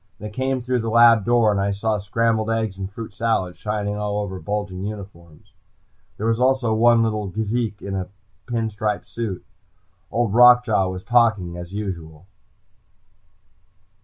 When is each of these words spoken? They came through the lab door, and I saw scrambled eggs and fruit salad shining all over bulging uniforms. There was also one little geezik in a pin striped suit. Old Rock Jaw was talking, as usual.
They 0.17 0.31
came 0.31 0.63
through 0.63 0.79
the 0.79 0.89
lab 0.89 1.25
door, 1.25 1.51
and 1.51 1.61
I 1.61 1.73
saw 1.73 1.99
scrambled 1.99 2.49
eggs 2.49 2.75
and 2.75 2.91
fruit 2.91 3.13
salad 3.13 3.55
shining 3.55 3.97
all 3.97 4.17
over 4.17 4.39
bulging 4.39 4.83
uniforms. 4.83 5.53
There 6.17 6.25
was 6.25 6.39
also 6.39 6.73
one 6.73 7.03
little 7.03 7.27
geezik 7.29 7.83
in 7.83 7.93
a 7.95 8.09
pin 8.47 8.71
striped 8.71 9.07
suit. 9.07 9.45
Old 10.09 10.33
Rock 10.33 10.65
Jaw 10.65 10.87
was 10.89 11.03
talking, 11.03 11.55
as 11.55 11.71
usual. 11.75 12.25